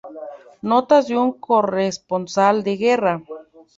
Notas 0.69 1.03
de 1.09 1.15
un 1.23 1.29
corresponsal 1.47 2.55
de 2.65 2.73
guerra". 2.83 3.15